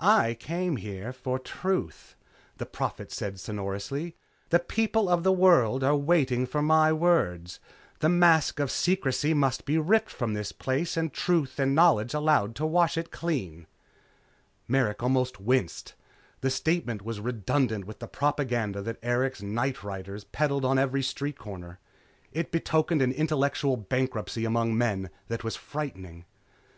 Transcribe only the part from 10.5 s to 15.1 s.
place and truth and knowledge allowed to wash it clean." Merrick